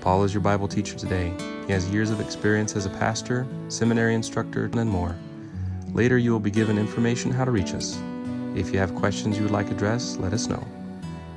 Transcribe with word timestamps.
Paul 0.00 0.22
is 0.22 0.32
your 0.32 0.40
Bible 0.40 0.68
teacher 0.68 0.96
today. 0.96 1.32
He 1.66 1.72
has 1.72 1.90
years 1.90 2.10
of 2.10 2.20
experience 2.20 2.76
as 2.76 2.86
a 2.86 2.90
pastor, 2.90 3.46
seminary 3.68 4.14
instructor, 4.14 4.66
and 4.66 4.88
more. 4.88 5.16
Later, 5.92 6.18
you 6.18 6.30
will 6.30 6.40
be 6.40 6.50
given 6.50 6.78
information 6.78 7.32
how 7.32 7.44
to 7.44 7.50
reach 7.50 7.74
us. 7.74 8.00
If 8.54 8.72
you 8.72 8.78
have 8.78 8.94
questions 8.94 9.36
you 9.36 9.42
would 9.42 9.52
like 9.52 9.70
addressed, 9.70 10.20
let 10.20 10.32
us 10.32 10.46
know. 10.46 10.64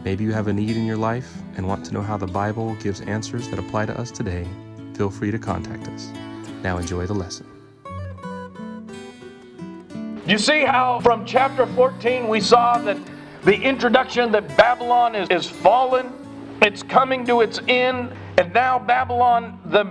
Maybe 0.03 0.23
you 0.23 0.31
have 0.31 0.47
a 0.47 0.53
need 0.53 0.77
in 0.77 0.85
your 0.85 0.97
life 0.97 1.37
and 1.57 1.67
want 1.67 1.85
to 1.85 1.93
know 1.93 2.01
how 2.01 2.17
the 2.17 2.27
Bible 2.27 2.75
gives 2.75 3.01
answers 3.01 3.49
that 3.49 3.57
apply 3.57 3.87
to 3.87 3.99
us 3.99 4.11
today. 4.11 4.47
Feel 4.93 5.09
free 5.09 5.31
to 5.31 5.39
contact 5.39 5.87
us. 5.87 6.11
Now, 6.61 6.77
enjoy 6.77 7.07
the 7.07 7.13
lesson. 7.13 7.47
You 10.27 10.37
see 10.37 10.61
how 10.61 10.99
from 11.01 11.25
chapter 11.25 11.65
14 11.65 12.27
we 12.27 12.39
saw 12.39 12.77
that 12.79 12.97
the 13.43 13.55
introduction 13.55 14.31
that 14.33 14.55
Babylon 14.55 15.15
is, 15.15 15.27
is 15.29 15.49
fallen, 15.49 16.13
it's 16.61 16.83
coming 16.83 17.25
to 17.25 17.41
its 17.41 17.59
end, 17.67 18.13
and 18.37 18.53
now 18.53 18.79
Babylon, 18.79 19.59
the 19.65 19.85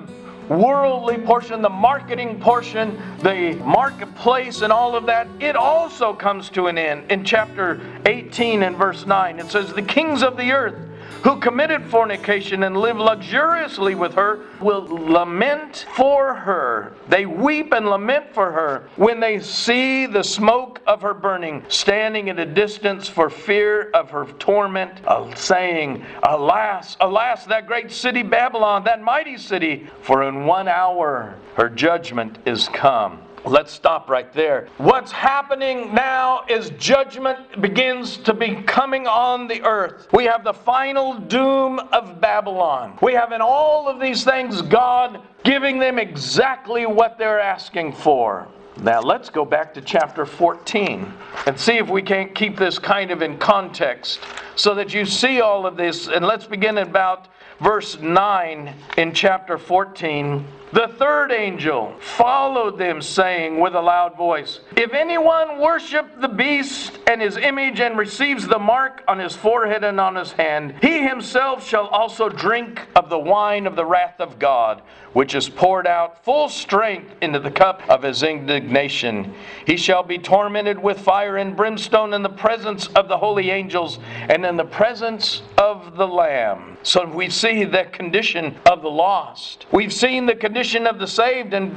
worldly 0.49 1.19
portion, 1.19 1.63
the 1.63 1.69
marketing 1.69 2.41
portion, 2.41 3.01
the 3.19 3.55
marketplace, 3.65 4.63
and 4.63 4.73
all 4.73 4.97
of 4.97 5.07
that, 5.07 5.29
it 5.39 5.55
also 5.55 6.13
comes 6.13 6.51
to 6.51 6.67
an 6.67 6.77
end. 6.77 7.11
In 7.11 7.25
chapter 7.25 7.81
18 8.07 8.65
and 8.65 8.77
verse 8.77 9.07
9, 9.07 9.39
it 9.39 9.51
says, 9.51 9.73
The 9.73 9.83
kings 9.83 10.23
of 10.23 10.37
the 10.37 10.51
earth 10.51 10.90
who 11.23 11.39
committed 11.39 11.85
fornication 11.87 12.63
and 12.63 12.77
lived 12.77 12.99
luxuriously 12.99 13.95
with 13.95 14.15
her 14.15 14.41
will 14.61 14.87
lament 14.87 15.87
for 15.95 16.35
her. 16.35 16.93
They 17.09 17.27
weep 17.27 17.73
and 17.73 17.89
lament 17.89 18.33
for 18.33 18.51
her 18.53 18.89
when 18.97 19.21
they 19.21 19.41
see 19.41 20.07
the 20.07 20.23
smoke 20.23 20.81
of 20.87 21.03
her 21.03 21.15
burning, 21.15 21.65
standing 21.69 22.31
at 22.31 22.39
a 22.39 22.47
distance 22.47 23.09
for 23.09 23.29
fear 23.29 23.91
of 23.91 24.11
her 24.11 24.25
torment, 24.39 24.93
uh, 25.07 25.35
saying, 25.35 26.05
Alas, 26.23 26.97
alas, 27.01 27.45
that 27.47 27.67
great 27.67 27.91
city 27.91 28.23
Babylon, 28.23 28.85
that 28.85 29.03
mighty 29.03 29.37
city, 29.37 29.89
for 30.03 30.23
in 30.23 30.47
one 30.47 30.69
hour 30.69 31.37
her 31.57 31.69
judgment 31.69 32.39
is 32.47 32.69
come. 32.69 33.21
Let's 33.45 33.73
stop 33.73 34.11
right 34.11 34.31
there. 34.35 34.69
What's 34.77 35.13
happening 35.13 35.95
now 35.95 36.45
is 36.49 36.71
judgment 36.71 37.63
begins 37.63 38.19
to 38.19 38.35
be 38.35 38.57
coming 38.63 39.07
on 39.07 39.49
the 39.49 39.63
earth. 39.63 40.09
We 40.13 40.25
have 40.25 40.45
the 40.45 40.53
final 40.53 41.15
doom 41.15 41.79
of 41.79 42.21
Babylon. 42.21 42.99
We 43.01 43.15
have 43.15 43.33
in 43.33 43.41
all 43.41 43.89
of 43.89 43.99
these 43.99 44.25
things 44.25 44.61
God 44.61 45.23
giving 45.43 45.79
them 45.79 45.99
exactly 45.99 46.85
what 46.85 47.17
they're 47.17 47.41
asking 47.41 47.95
for. 47.95 48.47
Now 48.83 49.01
let's 49.01 49.31
go 49.31 49.45
back 49.45 49.73
to 49.75 49.81
chapter 49.81 50.27
14 50.27 51.13
and 51.47 51.59
see 51.59 51.79
if 51.79 51.89
we 51.89 52.03
can't 52.03 52.35
keep 52.35 52.59
this 52.59 52.79
kind 52.79 53.11
of 53.11 53.23
in 53.23 53.39
context 53.39 54.21
so 54.55 54.75
that 54.75 54.93
you 54.93 55.07
see 55.07 55.41
all 55.41 55.67
of 55.67 55.77
this. 55.77 56.09
And 56.09 56.27
let's 56.27 56.47
begin 56.47 56.79
about 56.79 57.29
verse 57.61 57.99
9 57.99 58.75
in 58.99 59.13
chapter 59.15 59.57
14. 59.57 60.47
The 60.73 60.87
third 60.87 61.33
angel 61.33 61.97
followed 61.99 62.79
them, 62.79 63.03
saying 63.03 63.59
with 63.59 63.75
a 63.75 63.81
loud 63.81 64.17
voice, 64.17 64.61
If 64.77 64.95
anyone 64.95 65.59
worship 65.59 66.21
the 66.21 66.29
beast 66.29 66.97
and 67.09 67.21
his 67.21 67.37
image 67.37 67.81
and 67.81 67.99
receives 67.99 68.47
the 68.47 68.59
mark 68.59 69.03
on 69.09 69.19
his 69.19 69.35
forehead 69.35 69.83
and 69.83 69.99
on 69.99 70.15
his 70.15 70.31
hand, 70.31 70.77
he 70.81 71.03
himself 71.03 71.67
shall 71.67 71.89
also 71.89 72.29
drink 72.29 72.87
of 72.95 73.11
the 73.11 73.19
wine 73.19 73.67
of 73.67 73.75
the 73.75 73.85
wrath 73.85 74.21
of 74.21 74.39
God, 74.39 74.83
which 75.13 75.35
is 75.35 75.49
poured 75.49 75.89
out 75.89 76.25
full 76.25 76.49
strength 76.49 77.17
into 77.21 77.41
the 77.41 77.51
cup 77.51 77.83
of 77.89 78.05
his 78.05 78.23
indignation. 78.23 79.35
He 79.67 79.77
shall 79.77 80.05
be 80.05 80.19
tormented 80.19 80.81
with 80.81 81.01
fire 81.01 81.37
and 81.39 81.57
brimstone 81.57 82.15
in 82.15 82.23
the 82.23 82.29
presence 82.29 82.87
of 82.89 83.09
the 83.09 83.19
holy 83.19 83.51
angels 83.51 83.99
and 84.29 84.47
in 84.47 84.57
the 84.57 84.65
presence 84.65 85.43
of 85.59 85.97
the 85.97 86.07
Lamb. 86.07 86.77
So 86.85 87.05
we 87.07 87.29
see 87.29 87.65
the 87.65 87.87
condition 87.87 88.57
of 88.67 88.83
the 88.83 88.89
lost. 88.89 89.67
We've 89.73 89.93
seen 89.93 90.27
the 90.27 90.37
condition 90.37 90.60
of 90.61 90.99
the 90.99 91.07
saved 91.07 91.55
in 91.55 91.75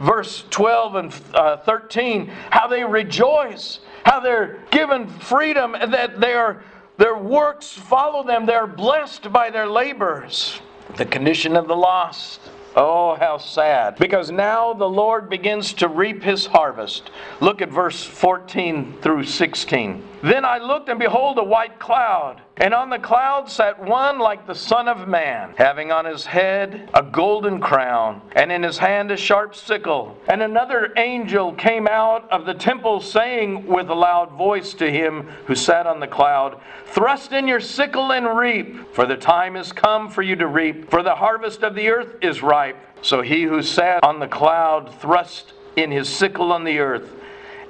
verse 0.00 0.44
12 0.50 0.94
and 0.96 1.20
uh, 1.32 1.56
13, 1.58 2.26
how 2.50 2.66
they 2.66 2.82
rejoice, 2.82 3.78
how 4.04 4.18
they're 4.18 4.58
given 4.70 5.08
freedom, 5.08 5.72
that 5.72 6.20
their, 6.20 6.62
their 6.98 7.16
works 7.16 7.72
follow 7.72 8.26
them. 8.26 8.44
They're 8.44 8.66
blessed 8.66 9.32
by 9.32 9.50
their 9.50 9.66
labors. 9.66 10.60
The 10.96 11.06
condition 11.06 11.56
of 11.56 11.68
the 11.68 11.76
lost. 11.76 12.40
Oh, 12.74 13.14
how 13.14 13.38
sad. 13.38 13.96
Because 13.96 14.30
now 14.30 14.74
the 14.74 14.88
Lord 14.88 15.30
begins 15.30 15.72
to 15.74 15.88
reap 15.88 16.22
his 16.22 16.46
harvest. 16.46 17.10
Look 17.40 17.62
at 17.62 17.70
verse 17.70 18.02
14 18.04 18.98
through 19.00 19.24
16. 19.24 20.04
Then 20.26 20.44
I 20.44 20.58
looked, 20.58 20.88
and 20.88 20.98
behold, 20.98 21.38
a 21.38 21.44
white 21.44 21.78
cloud. 21.78 22.40
And 22.56 22.74
on 22.74 22.90
the 22.90 22.98
cloud 22.98 23.48
sat 23.48 23.78
one 23.78 24.18
like 24.18 24.44
the 24.44 24.56
Son 24.56 24.88
of 24.88 25.06
Man, 25.06 25.54
having 25.56 25.92
on 25.92 26.04
his 26.04 26.26
head 26.26 26.90
a 26.94 27.02
golden 27.04 27.60
crown, 27.60 28.20
and 28.34 28.50
in 28.50 28.64
his 28.64 28.76
hand 28.76 29.12
a 29.12 29.16
sharp 29.16 29.54
sickle. 29.54 30.18
And 30.26 30.42
another 30.42 30.92
angel 30.96 31.52
came 31.52 31.86
out 31.86 32.28
of 32.32 32.44
the 32.44 32.54
temple, 32.54 33.00
saying 33.00 33.68
with 33.68 33.88
a 33.88 33.94
loud 33.94 34.32
voice 34.32 34.74
to 34.74 34.90
him 34.90 35.28
who 35.44 35.54
sat 35.54 35.86
on 35.86 36.00
the 36.00 36.08
cloud, 36.08 36.60
Thrust 36.86 37.30
in 37.30 37.46
your 37.46 37.60
sickle 37.60 38.10
and 38.10 38.36
reap, 38.36 38.92
for 38.96 39.06
the 39.06 39.16
time 39.16 39.54
is 39.54 39.70
come 39.70 40.10
for 40.10 40.22
you 40.22 40.34
to 40.34 40.48
reap, 40.48 40.90
for 40.90 41.04
the 41.04 41.14
harvest 41.14 41.62
of 41.62 41.76
the 41.76 41.88
earth 41.88 42.16
is 42.20 42.42
ripe. 42.42 42.78
So 43.00 43.22
he 43.22 43.44
who 43.44 43.62
sat 43.62 44.02
on 44.02 44.18
the 44.18 44.26
cloud 44.26 44.92
thrust 45.00 45.52
in 45.76 45.92
his 45.92 46.08
sickle 46.08 46.50
on 46.50 46.64
the 46.64 46.80
earth, 46.80 47.14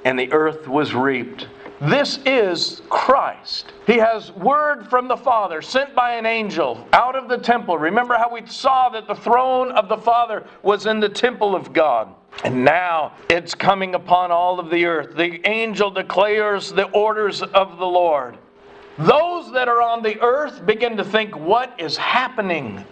and 0.03 0.17
the 0.17 0.31
earth 0.31 0.67
was 0.67 0.95
reaped. 0.95 1.45
This 1.79 2.17
is 2.25 2.81
Christ. 2.89 3.71
He 3.85 3.97
has 3.97 4.31
word 4.31 4.89
from 4.89 5.07
the 5.07 5.15
Father 5.15 5.61
sent 5.61 5.93
by 5.93 6.13
an 6.13 6.25
angel 6.25 6.87
out 6.91 7.15
of 7.15 7.29
the 7.29 7.37
temple. 7.37 7.77
Remember 7.77 8.17
how 8.17 8.33
we 8.33 8.45
saw 8.47 8.89
that 8.89 9.07
the 9.07 9.13
throne 9.13 9.71
of 9.71 9.87
the 9.87 9.97
Father 9.97 10.43
was 10.63 10.87
in 10.87 10.99
the 10.99 11.09
temple 11.09 11.55
of 11.55 11.73
God. 11.73 12.13
And 12.43 12.65
now 12.65 13.13
it's 13.29 13.53
coming 13.53 13.93
upon 13.93 14.31
all 14.31 14.59
of 14.59 14.71
the 14.71 14.85
earth. 14.85 15.15
The 15.15 15.47
angel 15.47 15.91
declares 15.91 16.71
the 16.71 16.89
orders 16.89 17.43
of 17.43 17.77
the 17.77 17.85
Lord. 17.85 18.39
Those 18.97 19.51
that 19.51 19.67
are 19.67 19.81
on 19.81 20.01
the 20.01 20.19
earth 20.21 20.65
begin 20.65 20.97
to 20.97 21.03
think, 21.03 21.37
what 21.37 21.79
is 21.79 21.95
happening? 21.95 22.83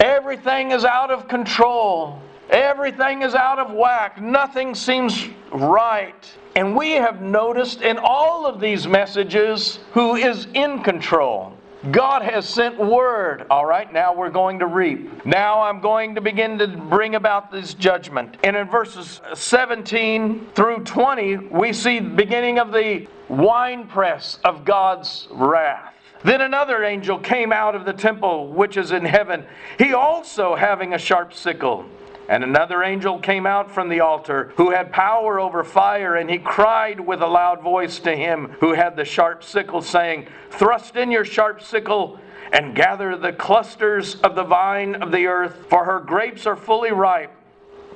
Everything 0.00 0.72
is 0.72 0.84
out 0.84 1.10
of 1.10 1.28
control. 1.28 2.20
Everything 2.50 3.22
is 3.22 3.34
out 3.34 3.58
of 3.58 3.72
whack. 3.72 4.20
Nothing 4.20 4.74
seems 4.74 5.28
right. 5.50 6.30
And 6.56 6.76
we 6.76 6.92
have 6.92 7.20
noticed 7.20 7.82
in 7.82 7.98
all 7.98 8.46
of 8.46 8.60
these 8.60 8.86
messages 8.86 9.80
who 9.92 10.14
is 10.14 10.46
in 10.54 10.82
control. 10.82 11.52
God 11.90 12.22
has 12.22 12.48
sent 12.48 12.78
word. 12.78 13.44
All 13.50 13.66
right, 13.66 13.92
now 13.92 14.14
we're 14.14 14.30
going 14.30 14.60
to 14.60 14.66
reap. 14.66 15.26
Now 15.26 15.62
I'm 15.62 15.80
going 15.80 16.14
to 16.14 16.20
begin 16.20 16.56
to 16.58 16.68
bring 16.68 17.16
about 17.16 17.50
this 17.50 17.74
judgment. 17.74 18.36
And 18.42 18.56
in 18.56 18.68
verses 18.68 19.20
17 19.34 20.48
through 20.54 20.84
20, 20.84 21.36
we 21.36 21.72
see 21.72 21.98
the 21.98 22.08
beginning 22.08 22.58
of 22.58 22.72
the 22.72 23.06
winepress 23.28 24.38
of 24.44 24.64
God's 24.64 25.28
wrath. 25.30 25.92
Then 26.22 26.40
another 26.40 26.84
angel 26.84 27.18
came 27.18 27.52
out 27.52 27.74
of 27.74 27.84
the 27.84 27.92
temple 27.92 28.48
which 28.48 28.78
is 28.78 28.92
in 28.92 29.04
heaven, 29.04 29.44
he 29.78 29.92
also 29.92 30.54
having 30.54 30.94
a 30.94 30.98
sharp 30.98 31.34
sickle. 31.34 31.84
And 32.28 32.42
another 32.42 32.82
angel 32.82 33.18
came 33.18 33.46
out 33.46 33.70
from 33.70 33.88
the 33.88 34.00
altar, 34.00 34.52
who 34.56 34.70
had 34.70 34.92
power 34.92 35.38
over 35.38 35.62
fire, 35.62 36.16
and 36.16 36.30
he 36.30 36.38
cried 36.38 36.98
with 37.00 37.20
a 37.20 37.26
loud 37.26 37.60
voice 37.60 37.98
to 38.00 38.16
him 38.16 38.56
who 38.60 38.72
had 38.72 38.96
the 38.96 39.04
sharp 39.04 39.44
sickle, 39.44 39.82
saying, 39.82 40.26
Thrust 40.50 40.96
in 40.96 41.10
your 41.10 41.24
sharp 41.24 41.62
sickle 41.62 42.18
and 42.52 42.74
gather 42.74 43.16
the 43.16 43.32
clusters 43.32 44.14
of 44.16 44.34
the 44.34 44.44
vine 44.44 44.96
of 44.96 45.10
the 45.10 45.26
earth, 45.26 45.66
for 45.68 45.84
her 45.84 46.00
grapes 46.00 46.46
are 46.46 46.56
fully 46.56 46.92
ripe. 46.92 47.32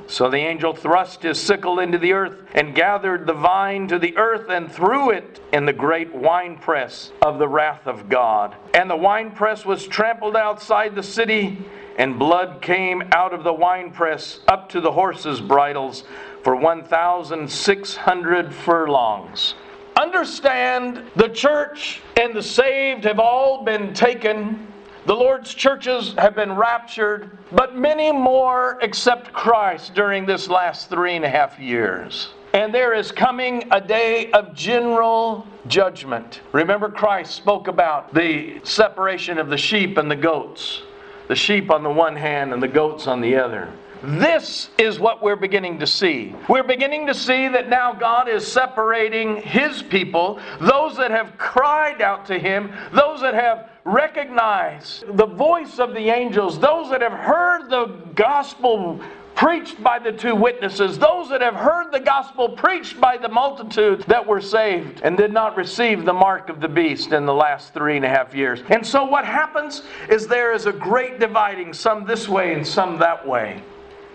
So 0.09 0.31
the 0.31 0.39
angel 0.39 0.75
thrust 0.75 1.23
his 1.23 1.41
sickle 1.41 1.81
into 1.81 1.99
the 1.99 2.15
earth 2.15 2.43
and 2.55 2.75
gathered 2.75 3.27
the 3.27 3.35
vine 3.35 3.89
to 3.89 3.99
the 3.99 4.17
earth 4.17 4.49
and 4.49 4.73
threw 4.73 5.11
it 5.11 5.41
in 5.53 5.67
the 5.67 5.73
great 5.73 6.15
winepress 6.15 7.13
of 7.21 7.39
the 7.39 7.47
wrath 7.47 7.87
of 7.87 8.09
God. 8.09 8.57
And 8.73 8.89
the 8.89 8.97
winepress 8.97 9.67
was 9.67 9.87
trampled 9.87 10.35
outside 10.35 10.95
the 10.95 11.03
city 11.03 11.59
and 11.99 12.19
blood 12.19 12.63
came 12.63 13.03
out 13.13 13.35
of 13.35 13.45
the 13.45 13.53
winepress 13.53 14.41
up 14.47 14.71
to 14.71 14.81
the 14.81 14.93
horses' 14.93 15.41
bridles 15.41 16.05
for 16.43 16.57
1,600 16.57 18.55
furlongs. 18.55 19.55
Understand 19.97 21.03
the 21.17 21.29
church 21.29 22.01
and 22.17 22.35
the 22.35 22.43
saved 22.43 23.03
have 23.05 23.19
all 23.19 23.65
been 23.65 23.93
taken. 23.93 24.65
The 25.07 25.15
Lord's 25.15 25.53
churches 25.53 26.15
have 26.19 26.37
been 26.37 26.55
raptured, 26.55 27.37
but 27.51 27.75
many 27.75 28.13
more 28.13 28.79
accept 28.81 29.33
Christ 29.33 29.95
during 29.95 30.25
this 30.25 30.49
last 30.49 30.89
three 30.89 31.17
and 31.17 31.25
a 31.25 31.29
half 31.29 31.59
years. 31.59 32.29
And 32.55 32.73
there 32.73 32.95
is 32.95 33.11
coming 33.11 33.65
a 33.73 33.81
day 33.81 34.31
of 34.31 34.55
general 34.55 35.47
judgment. 35.67 36.43
Remember, 36.53 36.89
Christ 36.89 37.35
spoke 37.35 37.67
about 37.67 38.15
the 38.15 38.61
separation 38.63 39.39
of 39.39 39.49
the 39.49 39.59
sheep 39.59 39.99
and 39.99 40.09
the 40.11 40.17
goats. 40.17 40.83
The 41.29 41.37
sheep 41.37 41.71
on 41.71 41.83
the 41.83 41.91
one 41.91 42.17
hand 42.17 42.53
and 42.53 42.63
the 42.63 42.69
goats 42.69 43.07
on 43.07 43.21
the 43.21 43.37
other. 43.37 43.73
This 44.03 44.71
is 44.79 45.01
what 45.01 45.23
we're 45.23 45.37
beginning 45.37 45.81
to 45.81 45.87
see. 45.87 46.35
We're 46.49 46.63
beginning 46.63 47.07
to 47.09 47.15
see 47.15 47.49
that 47.49 47.69
now 47.69 47.93
God 47.93 48.29
is 48.29 48.47
separating 48.47 49.43
His 49.43 49.83
people, 49.83 50.41
those 50.61 50.97
that 50.97 51.11
have 51.11 51.37
cried 51.37 52.01
out 52.01 52.27
to 52.27 52.39
Him, 52.39 52.73
those 52.93 53.21
that 53.21 53.35
have 53.35 53.71
recognized 53.85 55.05
the 55.17 55.27
voice 55.27 55.79
of 55.79 55.95
the 55.95 56.11
angels, 56.11 56.61
those 56.61 56.91
that 56.91 57.03
have 57.03 57.13
heard 57.13 57.69
the 57.69 57.87
gospel 58.15 59.01
preached 59.39 59.81
by 59.85 60.01
the 60.01 60.11
two 60.11 60.35
witnesses, 60.35 60.99
those 60.99 61.29
that 61.29 61.41
have 61.41 61.55
heard 61.55 61.93
the 61.93 62.01
gospel 62.01 62.49
preached 62.49 63.01
by 63.01 63.17
the 63.17 63.29
multitude 63.29 64.03
that 64.09 64.27
were 64.27 64.41
saved 64.41 65.01
and 65.05 65.17
did 65.17 65.33
not 65.33 65.57
receive 65.57 66.05
the 66.05 66.13
mark 66.13 66.49
of 66.49 66.61
the 66.61 66.67
beast 66.67 67.13
in 67.13 67.25
the 67.25 67.33
last 67.33 67.73
three 67.73 67.95
and 67.95 68.05
a 68.05 68.09
half 68.09 68.35
years. 68.35 68.61
And 68.69 68.85
so 68.85 69.05
what 69.05 69.25
happens 69.25 69.85
is 70.11 70.27
there 70.27 70.53
is 70.53 70.67
a 70.67 70.73
great 70.73 71.21
dividing, 71.21 71.73
some 71.73 72.05
this 72.05 72.29
way 72.29 72.53
and 72.53 72.67
some 72.67 72.99
that 72.99 73.25
way. 73.25 73.63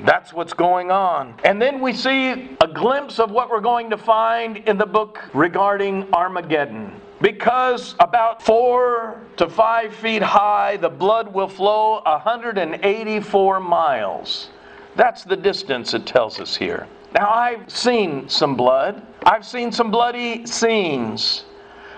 That's 0.01 0.33
what's 0.33 0.51
going 0.51 0.91
on. 0.91 1.35
And 1.45 1.61
then 1.61 1.79
we 1.79 1.93
see 1.93 2.57
a 2.59 2.67
glimpse 2.67 3.17
of 3.17 3.31
what 3.31 3.49
we're 3.49 3.61
going 3.61 3.91
to 3.91 3.97
find 3.97 4.57
in 4.57 4.77
the 4.77 4.85
book 4.85 5.23
regarding 5.33 6.13
Armageddon. 6.13 6.99
Because 7.21 7.95
about 8.01 8.43
four 8.43 9.21
to 9.37 9.47
five 9.47 9.95
feet 9.95 10.21
high, 10.21 10.75
the 10.75 10.89
blood 10.89 11.33
will 11.33 11.47
flow 11.47 12.01
184 12.01 13.59
miles. 13.61 14.49
That's 14.95 15.23
the 15.23 15.35
distance 15.35 15.93
it 15.93 16.05
tells 16.05 16.39
us 16.39 16.55
here. 16.55 16.87
Now, 17.13 17.29
I've 17.29 17.69
seen 17.69 18.29
some 18.29 18.55
blood, 18.55 19.05
I've 19.25 19.45
seen 19.45 19.71
some 19.71 19.91
bloody 19.91 20.45
scenes, 20.45 21.45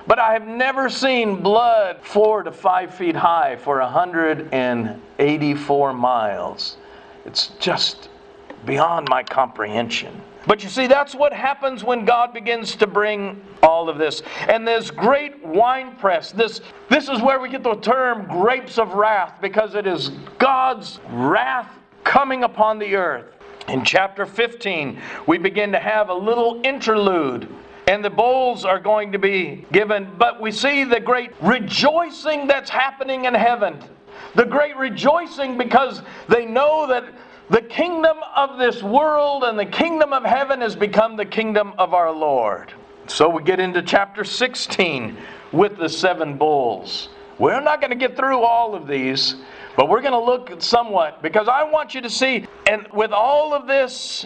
but 0.08 0.20
I 0.20 0.34
have 0.34 0.46
never 0.46 0.90
seen 0.90 1.42
blood 1.42 2.00
four 2.02 2.44
to 2.44 2.52
five 2.52 2.94
feet 2.94 3.16
high 3.16 3.56
for 3.56 3.80
184 3.80 5.94
miles. 5.94 6.78
It's 7.26 7.48
just 7.60 8.10
beyond 8.66 9.08
my 9.10 9.24
comprehension. 9.24 10.22
But 10.48 10.64
you 10.64 10.70
see, 10.70 10.86
that's 10.86 11.16
what 11.16 11.34
happens 11.34 11.84
when 11.84 12.06
God 12.06 12.32
begins 12.34 12.76
to 12.76 12.86
bring 12.86 13.42
all 13.64 13.90
of 13.90 13.98
this. 13.98 14.22
And 14.48 14.68
this 14.68 14.92
great 14.92 15.44
wine 15.44 15.96
press, 15.96 16.32
this, 16.32 16.62
this 16.90 17.10
is 17.10 17.20
where 17.22 17.40
we 17.40 17.50
get 17.50 17.64
the 17.64 17.74
term 17.76 18.28
grapes 18.28 18.78
of 18.78 18.94
wrath, 18.94 19.42
because 19.42 19.74
it 19.74 19.88
is 19.88 20.10
God's 20.38 21.00
wrath 21.10 21.72
coming 22.06 22.46
upon 22.46 22.80
the 22.80 22.96
earth. 22.96 23.26
In 23.68 23.84
chapter 23.84 24.26
15, 24.26 25.02
we 25.28 25.38
begin 25.38 25.74
to 25.74 25.80
have 25.80 26.08
a 26.08 26.14
little 26.14 26.62
interlude 26.64 27.50
and 27.88 28.04
the 28.04 28.10
bowls 28.10 28.66
are 28.66 28.80
going 28.80 29.12
to 29.12 29.20
be 29.20 29.66
given. 29.72 30.12
But 30.18 30.42
we 30.42 30.52
see 30.52 30.84
the 30.84 31.00
great 31.00 31.32
rejoicing 31.42 32.48
that's 32.48 32.70
happening 32.70 33.26
in 33.26 33.34
heaven. 33.34 33.80
The 34.34 34.46
great 34.46 34.76
rejoicing 34.76 35.58
because 35.58 36.02
they 36.28 36.46
know 36.46 36.88
that 36.88 37.06
the 37.50 37.62
kingdom 37.62 38.18
of 38.36 38.58
this 38.58 38.82
world 38.82 39.44
and 39.44 39.58
the 39.58 39.66
kingdom 39.66 40.14
of 40.14 40.24
heaven 40.24 40.62
has 40.62 40.76
become 40.76 41.16
the 41.16 41.26
kingdom 41.26 41.74
of 41.78 41.94
our 41.94 42.12
Lord. 42.12 42.74
So 43.08 43.30
we 43.30 43.44
get 43.44 43.60
into 43.60 43.84
chapter 43.84 44.24
16 44.24 45.16
with 45.52 45.78
the 45.78 45.90
seven 45.90 46.38
bowls. 46.38 47.10
We're 47.38 47.62
not 47.62 47.82
going 47.82 47.92
to 47.92 47.98
get 47.98 48.18
through 48.18 48.40
all 48.40 48.74
of 48.74 48.88
these, 48.88 49.36
but 49.76 49.90
we're 49.90 50.02
going 50.02 50.14
to 50.14 50.20
look 50.20 50.62
somewhat 50.62 51.22
because 51.22 51.48
I 51.48 51.64
want 51.64 51.94
you 51.94 52.02
to 52.02 52.10
see, 52.10 52.46
and 52.68 52.88
with 52.94 53.12
all 53.12 53.54
of 53.54 53.68
this, 53.68 54.26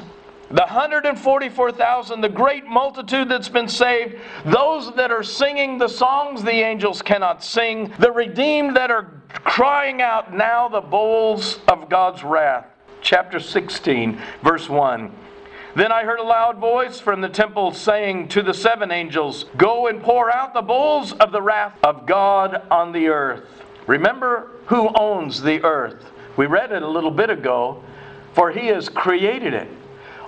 the 0.49 0.61
144,000, 0.61 2.21
the 2.21 2.29
great 2.29 2.65
multitude 2.65 3.29
that's 3.29 3.49
been 3.49 3.67
saved, 3.67 4.15
those 4.45 4.93
that 4.95 5.11
are 5.11 5.23
singing 5.23 5.77
the 5.77 5.87
songs 5.87 6.43
the 6.43 6.51
angels 6.51 7.01
cannot 7.01 7.43
sing, 7.43 7.93
the 7.99 8.11
redeemed 8.11 8.75
that 8.75 8.89
are 8.89 9.21
crying 9.43 10.01
out 10.01 10.33
now 10.33 10.67
the 10.67 10.81
bowls 10.81 11.59
of 11.67 11.89
God's 11.89 12.23
wrath 12.23 12.65
chapter 13.01 13.39
16, 13.39 14.19
verse 14.43 14.67
1. 14.67 15.11
Then 15.75 15.91
I 15.91 16.03
heard 16.03 16.19
a 16.19 16.23
loud 16.23 16.57
voice 16.57 16.99
from 16.99 17.21
the 17.21 17.29
temple 17.29 17.71
saying 17.71 18.29
to 18.29 18.41
the 18.41 18.53
seven 18.53 18.91
angels, 18.91 19.45
Go 19.55 19.87
and 19.87 20.01
pour 20.01 20.31
out 20.31 20.53
the 20.53 20.61
bowls 20.61 21.13
of 21.13 21.31
the 21.31 21.41
wrath 21.41 21.77
of 21.83 22.05
God 22.05 22.63
on 22.71 22.91
the 22.91 23.07
earth. 23.07 23.45
Remember 23.89 24.51
who 24.67 24.87
owns 24.93 25.41
the 25.41 25.63
earth. 25.63 26.11
We 26.37 26.45
read 26.45 26.71
it 26.71 26.83
a 26.83 26.87
little 26.87 27.09
bit 27.09 27.31
ago, 27.31 27.83
for 28.33 28.51
he 28.51 28.67
has 28.67 28.87
created 28.87 29.55
it. 29.55 29.67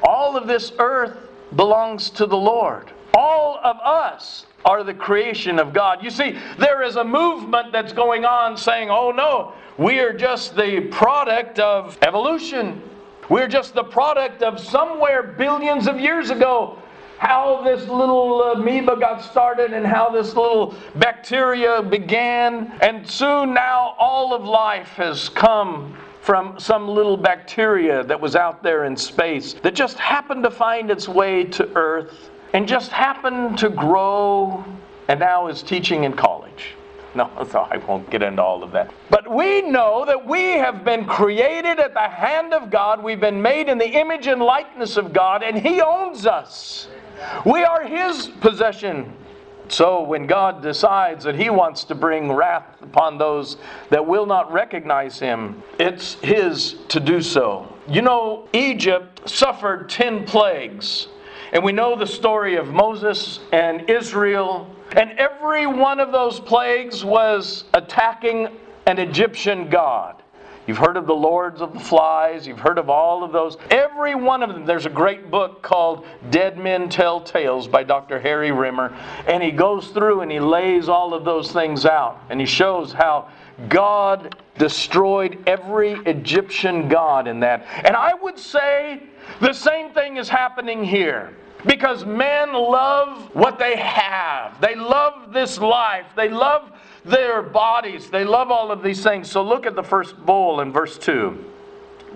All 0.02 0.36
of 0.36 0.48
this 0.48 0.72
earth 0.80 1.16
belongs 1.56 2.10
to 2.10 2.26
the 2.26 2.36
Lord. 2.36 2.92
All 3.14 3.60
of 3.64 3.78
us 3.78 4.48
are 4.66 4.84
the 4.84 4.96
creation 4.96 5.60
of 5.60 5.74
God. 5.74 6.04
You 6.04 6.10
see, 6.10 6.40
there 6.58 6.82
is 6.82 6.96
a 6.96 7.04
movement 7.04 7.72
that's 7.72 7.94
going 7.94 8.26
on 8.26 8.58
saying, 8.58 8.90
oh 8.90 9.12
no, 9.12 9.54
we 9.78 10.00
are 10.00 10.12
just 10.12 10.56
the 10.56 10.88
product 10.90 11.60
of 11.60 12.00
evolution. 12.02 12.82
We're 13.30 13.48
just 13.48 13.76
the 13.76 13.84
product 13.84 14.42
of 14.42 14.60
somewhere 14.60 15.22
billions 15.22 15.86
of 15.86 16.00
years 16.00 16.32
ago. 16.32 16.81
How 17.22 17.62
this 17.64 17.88
little 17.88 18.42
amoeba 18.54 18.98
got 19.00 19.24
started 19.24 19.74
and 19.74 19.86
how 19.86 20.10
this 20.10 20.36
little 20.36 20.74
bacteria 20.96 21.80
began. 21.84 22.76
And 22.82 23.08
soon 23.08 23.54
now 23.54 23.96
all 24.00 24.34
of 24.34 24.44
life 24.44 24.88
has 24.94 25.30
come 25.30 25.96
from 26.22 26.60
some 26.60 26.88
little 26.88 27.16
bacteria 27.16 28.04
that 28.06 28.20
was 28.20 28.36
out 28.36 28.64
there 28.64 28.86
in 28.86 28.98
space 28.98 29.54
that 29.62 29.76
just 29.76 30.00
happened 30.00 30.42
to 30.46 30.50
find 30.50 30.90
its 30.90 31.08
way 31.08 31.44
to 31.44 31.70
Earth 31.76 32.32
and 32.54 32.68
just 32.68 32.92
happened 32.92 33.56
to 33.60 33.70
grow 33.70 34.66
and 35.08 35.20
now 35.20 35.46
is 35.46 35.62
teaching 35.62 36.06
in 36.06 36.14
college. 36.14 36.74
No, 37.14 37.30
so 37.52 37.60
I 37.70 37.76
won't 37.76 38.10
get 38.10 38.24
into 38.24 38.42
all 38.42 38.64
of 38.64 38.72
that. 38.72 38.90
But 39.10 39.30
we 39.30 39.62
know 39.64 40.06
that 40.06 40.26
we 40.26 40.54
have 40.54 40.86
been 40.86 41.04
created 41.04 41.78
at 41.78 41.94
the 41.94 42.08
hand 42.08 42.54
of 42.54 42.70
God. 42.70 43.04
We've 43.04 43.20
been 43.20 43.42
made 43.42 43.68
in 43.68 43.78
the 43.78 44.00
image 44.00 44.28
and 44.28 44.42
likeness 44.42 44.96
of 44.96 45.12
God, 45.12 45.44
and 45.44 45.58
He 45.58 45.82
owns 45.82 46.26
us. 46.26 46.88
We 47.46 47.64
are 47.64 47.84
His 47.84 48.28
possession. 48.28 49.14
So 49.68 50.02
when 50.02 50.28
God 50.28 50.62
decides 50.62 51.24
that 51.24 51.36
He 51.36 51.50
wants 51.50 51.84
to 51.86 51.96
bring 51.96 52.32
wrath 52.32 52.82
upon 52.82 53.18
those 53.18 53.58
that 53.90 54.06
will 54.06 54.26
not 54.26 54.52
recognize 54.52 55.20
Him, 55.20 55.64
it's 55.80 56.16
His 56.16 56.76
to 56.90 57.00
do 57.00 57.22
so. 57.22 57.74
You 57.88 58.02
know, 58.02 58.48
Egypt 58.54 59.30
suffered 59.30 59.90
10 59.90 60.26
plagues. 60.26 61.08
And 61.54 61.64
we 61.64 61.72
know 61.72 61.98
the 61.98 62.08
story 62.08 62.56
of 62.56 62.68
Moses 62.68 63.40
and 63.52 63.90
Israel 63.90 64.74
and 64.96 65.12
every 65.18 65.68
one 65.68 66.00
of 66.00 66.12
those 66.12 66.40
plagues 66.40 67.06
was 67.06 67.64
attacking 67.74 68.50
an 68.88 69.00
Egyptian 69.00 69.70
god. 69.70 70.22
You've 70.68 70.78
heard 70.78 70.96
of 70.96 71.08
the 71.08 71.16
Lords 71.16 71.60
of 71.60 71.74
the 71.74 71.80
Flies, 71.80 72.46
you've 72.46 72.60
heard 72.60 72.78
of 72.78 72.90
all 72.90 73.24
of 73.24 73.32
those. 73.32 73.58
Every 73.72 74.14
one 74.14 74.44
of 74.44 74.50
them. 74.50 74.66
There's 74.66 74.86
a 74.86 74.92
great 74.92 75.32
book 75.32 75.62
called 75.64 76.06
Dead 76.30 76.58
Men 76.58 76.88
Tell 76.88 77.20
Tales 77.20 77.68
by 77.68 77.84
Dr. 77.84 78.20
Harry 78.20 78.52
Rimmer. 78.52 78.96
And 79.28 79.42
he 79.42 79.52
goes 79.52 79.88
through 79.88 80.22
and 80.22 80.32
he 80.32 80.40
lays 80.40 80.88
all 80.88 81.14
of 81.14 81.26
those 81.26 81.52
things 81.52 81.86
out. 81.86 82.22
And 82.30 82.40
he 82.40 82.46
shows 82.46 82.94
how 82.94 83.30
God 83.70 84.36
destroyed 84.58 85.44
every 85.48 85.94
Egyptian 86.06 86.88
god 86.88 87.28
in 87.28 87.40
that. 87.40 87.66
And 87.84 87.96
I 87.96 88.14
would 88.14 88.38
say 88.38 89.02
the 89.40 89.54
same 89.54 89.94
thing 89.94 90.18
is 90.18 90.30
happening 90.30 90.84
here. 90.84 91.36
Because 91.66 92.06
men 92.06 92.54
love 92.54 93.36
what 93.36 93.60
they 93.60 93.76
have. 93.78 94.60
They 94.62 94.76
love 94.76 95.32
this 95.32 95.60
life. 95.60 96.06
They 96.16 96.30
love 96.30 96.72
their 97.06 97.42
bodies. 97.42 98.10
They 98.10 98.24
love 98.24 98.52
all 98.52 98.72
of 98.72 98.84
these 98.84 99.04
things. 99.04 99.30
So 99.30 99.44
look 99.44 99.66
at 99.66 99.76
the 99.76 99.84
first 99.84 100.18
bowl 100.26 100.62
in 100.62 100.72
verse 100.72 100.98
2 100.98 101.46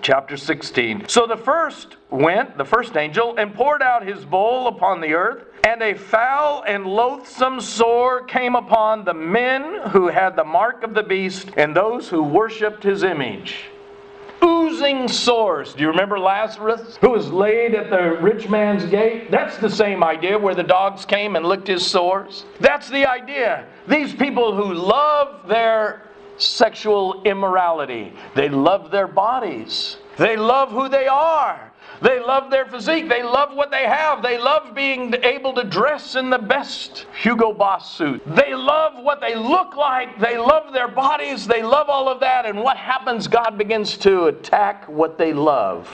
chapter 0.02 0.38
16. 0.38 1.08
So 1.08 1.26
the 1.26 1.38
first 1.38 1.98
went, 2.10 2.58
the 2.58 2.66
first 2.66 2.96
angel, 2.96 3.36
and 3.38 3.54
poured 3.54 3.82
out 3.82 4.06
his 4.06 4.24
bowl 4.24 4.68
upon 4.68 5.02
the 5.02 5.14
earth, 5.14 5.46
and 5.64 5.82
a 5.82 5.96
foul 5.96 6.64
and 6.68 6.86
loathsome 6.86 7.60
sore 7.60 8.24
came 8.24 8.56
upon 8.56 9.04
the 9.04 9.14
men 9.14 9.82
who 9.90 10.08
had 10.08 10.36
the 10.36 10.44
mark 10.44 10.84
of 10.84 10.94
the 10.94 11.02
beast 11.02 11.50
and 11.58 11.76
those 11.76 12.08
who 12.08 12.22
worshipped 12.22 12.84
his 12.84 13.02
image 13.02 13.66
oozing 14.46 15.08
sores. 15.08 15.74
Do 15.74 15.82
you 15.82 15.90
remember 15.90 16.20
Lazarus 16.20 16.98
who 17.02 17.10
was 17.10 17.32
laid 17.32 17.74
at 17.74 17.90
the 17.90 18.18
rich 18.22 18.48
man's 18.50 18.86
gate? 18.86 19.32
That's 19.32 19.58
the 19.58 19.70
same 19.70 20.04
idea 20.04 20.38
where 20.38 20.56
the 20.56 20.64
dogs 20.64 21.06
came 21.06 21.36
and 21.36 21.46
licked 21.46 21.68
his 21.68 21.86
sores. 21.86 22.46
That's 22.60 22.90
the 22.90 23.06
idea. 23.06 23.66
These 23.88 24.14
people 24.14 24.56
who 24.56 24.74
love 24.74 25.48
their 25.48 26.04
sexual 26.38 27.24
immorality, 27.24 28.14
they 28.36 28.50
love 28.50 28.92
their 28.92 29.08
bodies, 29.08 29.98
they 30.18 30.36
love 30.36 30.70
who 30.70 30.90
they 30.90 31.08
are. 31.08 31.72
They 32.02 32.20
love 32.20 32.52
their 32.52 32.66
physique. 32.66 33.10
They 33.10 33.24
love 33.24 33.56
what 33.56 33.72
they 33.72 33.84
have. 33.84 34.22
They 34.22 34.38
love 34.38 34.76
being 34.76 35.14
able 35.24 35.54
to 35.54 35.64
dress 35.64 36.16
in 36.16 36.30
the 36.30 36.38
best 36.38 37.06
Hugo 37.22 37.54
Boss 37.54 37.96
suit. 37.96 38.22
They 38.36 38.54
love 38.54 39.02
what 39.04 39.22
they 39.22 39.36
look 39.36 39.76
like. 39.76 40.20
They 40.20 40.38
love 40.38 40.74
their 40.74 40.88
bodies. 40.88 41.48
They 41.48 41.64
love 41.64 41.90
all 41.90 42.10
of 42.10 42.20
that. 42.20 42.46
And 42.46 42.62
what 42.62 42.78
happens? 42.78 43.28
God 43.28 43.58
begins 43.58 43.98
to 44.00 44.26
attack 44.26 44.88
what 44.88 45.18
they 45.18 45.34
love. 45.34 45.90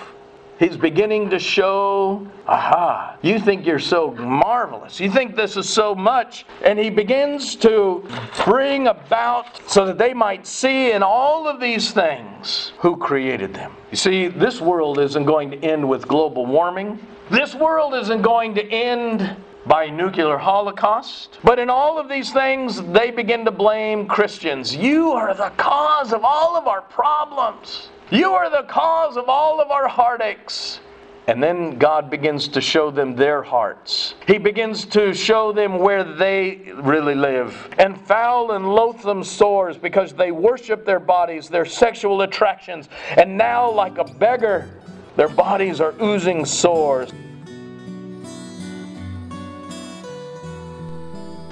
He's 0.62 0.78
beginning 0.78 1.32
to 1.32 1.40
show, 1.40 2.28
aha, 2.46 3.18
you 3.24 3.40
think 3.40 3.66
you're 3.66 3.80
so 3.80 4.12
marvelous. 4.12 5.00
You 5.00 5.10
think 5.10 5.36
this 5.36 5.58
is 5.58 5.68
so 5.68 5.96
much. 5.96 6.46
And 6.64 6.78
he 6.78 6.92
begins 6.92 7.56
to 7.56 8.08
bring 8.46 8.86
about 8.86 9.68
so 9.68 9.88
that 9.88 9.98
they 9.98 10.14
might 10.14 10.46
see 10.46 10.92
in 10.92 11.02
all 11.02 11.48
of 11.48 11.60
these 11.60 11.90
things 11.90 12.74
who 12.78 12.96
created 12.96 13.56
them. 13.56 13.76
You 13.90 13.98
see, 13.98 14.28
this 14.28 14.62
world 14.62 15.00
isn't 15.00 15.26
going 15.26 15.50
to 15.50 15.58
end 15.64 15.90
with 15.90 16.08
global 16.08 16.46
warming. 16.46 17.00
This 17.32 17.56
world 17.56 17.96
isn't 17.96 18.22
going 18.22 18.54
to 18.54 18.64
end 18.64 19.36
by 19.66 19.90
nuclear 19.90 20.38
holocaust. 20.38 21.40
But 21.44 21.58
in 21.58 21.72
all 21.72 21.98
of 21.98 22.08
these 22.08 22.32
things, 22.32 22.84
they 22.84 23.10
begin 23.10 23.46
to 23.46 23.52
blame 23.52 24.06
Christians. 24.06 24.76
You 24.76 25.14
are 25.14 25.34
the 25.34 25.50
cause 25.58 26.14
of 26.14 26.24
all 26.24 26.56
of 26.56 26.68
our 26.68 26.84
problems. 26.84 27.90
You 28.12 28.34
are 28.34 28.50
the 28.50 28.68
cause 28.68 29.16
of 29.16 29.30
all 29.30 29.62
of 29.62 29.72
our 29.72 29.88
heartaches. 29.88 30.82
And 31.28 31.42
then 31.42 31.78
God 31.78 32.10
begins 32.10 32.50
to 32.50 32.60
show 32.60 32.92
them 32.92 33.16
their 33.16 33.42
hearts. 33.42 34.16
He 34.28 34.38
begins 34.38 34.86
to 34.88 35.14
show 35.14 35.54
them 35.54 35.80
where 35.80 36.04
they 36.04 36.74
really 36.74 37.16
live. 37.16 37.70
And 37.78 37.98
foul 37.98 38.52
and 38.52 38.76
loathsome 38.76 39.24
sores 39.24 39.78
because 39.78 40.12
they 40.14 40.32
worship 40.32 40.86
their 40.86 41.00
bodies, 41.00 41.48
their 41.48 41.64
sexual 41.64 42.24
attractions. 42.24 42.90
And 43.16 43.38
now, 43.38 43.72
like 43.72 43.98
a 43.98 44.04
beggar, 44.04 44.70
their 45.16 45.30
bodies 45.30 45.80
are 45.80 45.94
oozing 46.02 46.44
sores. 46.44 47.14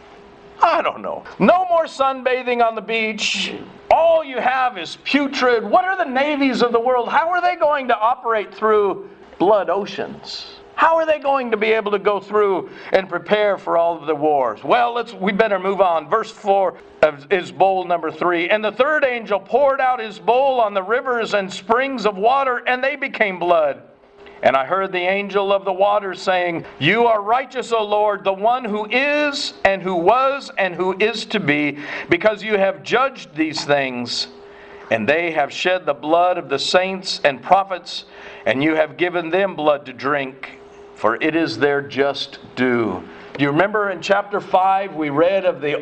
I 0.61 0.81
don't 0.81 1.01
know. 1.01 1.23
No 1.39 1.65
more 1.69 1.85
sunbathing 1.85 2.65
on 2.65 2.75
the 2.75 2.81
beach. 2.81 3.53
All 3.89 4.23
you 4.23 4.39
have 4.39 4.77
is 4.77 4.97
putrid. 5.03 5.63
What 5.63 5.85
are 5.85 5.97
the 5.97 6.09
navies 6.09 6.61
of 6.61 6.71
the 6.71 6.79
world? 6.79 7.09
How 7.09 7.29
are 7.29 7.41
they 7.41 7.55
going 7.55 7.87
to 7.87 7.97
operate 7.97 8.53
through 8.53 9.09
blood 9.39 9.69
oceans? 9.69 10.56
How 10.77 10.97
are 10.97 11.07
they 11.07 11.17
going 11.17 11.49
to 11.49 11.57
be 11.57 11.71
able 11.71 11.89
to 11.93 11.99
go 11.99 12.19
through 12.19 12.69
and 12.91 13.09
prepare 13.09 13.57
for 13.57 13.77
all 13.77 13.99
of 13.99 14.05
the 14.05 14.13
wars? 14.13 14.63
Well, 14.63 14.93
let's 14.93 15.11
we 15.11 15.31
better 15.31 15.57
move 15.57 15.81
on. 15.81 16.07
Verse 16.07 16.29
4 16.29 16.77
is 17.31 17.51
bowl 17.51 17.83
number 17.85 18.11
3. 18.11 18.49
And 18.49 18.63
the 18.63 18.71
third 18.71 19.03
angel 19.03 19.39
poured 19.39 19.81
out 19.81 19.99
his 19.99 20.19
bowl 20.19 20.61
on 20.61 20.75
the 20.75 20.83
rivers 20.83 21.33
and 21.33 21.51
springs 21.51 22.05
of 22.05 22.15
water, 22.15 22.61
and 22.67 22.83
they 22.83 22.95
became 22.95 23.39
blood. 23.39 23.81
And 24.43 24.55
I 24.55 24.65
heard 24.65 24.91
the 24.91 24.99
angel 24.99 25.51
of 25.51 25.65
the 25.65 25.73
waters 25.73 26.21
saying, 26.21 26.63
You 26.77 27.07
are 27.07 27.23
righteous, 27.23 27.71
O 27.71 27.83
Lord, 27.83 28.23
the 28.23 28.31
one 28.31 28.63
who 28.63 28.85
is, 28.85 29.55
and 29.65 29.81
who 29.81 29.95
was, 29.95 30.51
and 30.59 30.75
who 30.75 30.95
is 30.99 31.25
to 31.25 31.39
be, 31.39 31.79
because 32.07 32.43
you 32.43 32.55
have 32.55 32.83
judged 32.83 33.33
these 33.33 33.65
things. 33.65 34.27
And 34.91 35.09
they 35.09 35.31
have 35.31 35.51
shed 35.51 35.87
the 35.87 35.95
blood 35.95 36.37
of 36.37 36.49
the 36.49 36.59
saints 36.59 37.19
and 37.23 37.41
prophets, 37.41 38.05
and 38.45 38.63
you 38.63 38.75
have 38.75 38.95
given 38.95 39.31
them 39.31 39.55
blood 39.55 39.87
to 39.87 39.91
drink 39.91 40.56
for 40.97 41.15
it 41.21 41.35
is 41.35 41.57
their 41.57 41.81
just 41.81 42.39
due. 42.55 43.03
Do 43.37 43.43
you 43.43 43.51
remember 43.51 43.91
in 43.91 44.01
chapter 44.01 44.41
5 44.41 44.95
we 44.95 45.11
read 45.11 45.45
of 45.45 45.61
the, 45.61 45.73